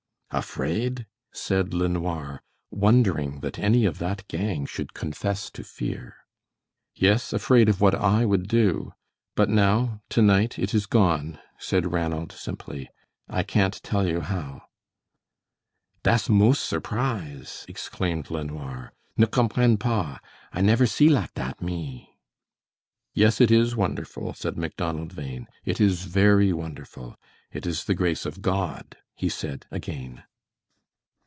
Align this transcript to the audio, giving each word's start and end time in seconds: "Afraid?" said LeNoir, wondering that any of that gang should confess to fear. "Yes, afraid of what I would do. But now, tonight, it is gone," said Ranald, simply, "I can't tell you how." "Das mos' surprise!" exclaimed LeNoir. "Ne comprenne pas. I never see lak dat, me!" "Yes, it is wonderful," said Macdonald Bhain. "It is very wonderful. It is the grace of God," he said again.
"Afraid?" 0.33 1.07
said 1.33 1.73
LeNoir, 1.73 2.41
wondering 2.69 3.41
that 3.41 3.59
any 3.59 3.83
of 3.83 3.97
that 3.97 4.25
gang 4.29 4.65
should 4.65 4.93
confess 4.93 5.49
to 5.51 5.61
fear. 5.61 6.15
"Yes, 6.95 7.33
afraid 7.33 7.67
of 7.67 7.81
what 7.81 7.93
I 7.93 8.23
would 8.23 8.47
do. 8.47 8.93
But 9.35 9.49
now, 9.49 9.99
tonight, 10.07 10.57
it 10.57 10.73
is 10.73 10.85
gone," 10.85 11.37
said 11.57 11.91
Ranald, 11.91 12.31
simply, 12.31 12.89
"I 13.27 13.43
can't 13.43 13.83
tell 13.83 14.07
you 14.07 14.21
how." 14.21 14.61
"Das 16.01 16.29
mos' 16.29 16.61
surprise!" 16.61 17.65
exclaimed 17.67 18.31
LeNoir. 18.31 18.93
"Ne 19.17 19.25
comprenne 19.27 19.75
pas. 19.75 20.19
I 20.53 20.61
never 20.61 20.85
see 20.87 21.09
lak 21.09 21.33
dat, 21.33 21.61
me!" 21.61 22.17
"Yes, 23.13 23.41
it 23.41 23.51
is 23.51 23.75
wonderful," 23.75 24.33
said 24.33 24.57
Macdonald 24.57 25.13
Bhain. 25.13 25.47
"It 25.65 25.81
is 25.81 26.05
very 26.05 26.53
wonderful. 26.53 27.17
It 27.51 27.65
is 27.67 27.83
the 27.83 27.95
grace 27.95 28.25
of 28.25 28.41
God," 28.41 28.95
he 29.13 29.27
said 29.29 29.67
again. 29.69 30.23